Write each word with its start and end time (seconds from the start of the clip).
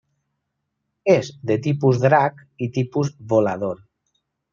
És 1.15 1.27
de 1.51 1.57
tipus 1.67 1.99
drac 2.05 2.41
i 2.67 2.71
tipus 2.79 3.13
volador. 3.35 3.79